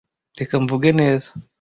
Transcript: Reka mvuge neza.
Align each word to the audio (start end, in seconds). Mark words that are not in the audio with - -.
Reka 0.39 0.55
mvuge 0.63 0.89
neza. 0.99 1.29